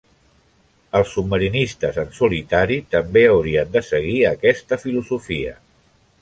[0.99, 5.55] Els submarinistes en solitari també haurien de seguir aquesta filosofia.